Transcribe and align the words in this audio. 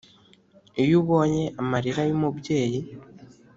Iyo 0.81 0.93
ubonye 1.01 1.43
amalira 1.61 2.01
y'umubyeyi 2.09 2.79